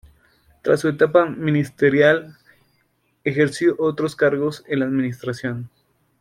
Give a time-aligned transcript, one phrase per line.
[0.63, 2.35] Tras su etapa ministerial,
[3.23, 5.69] ejerció otros cargos en la Administración.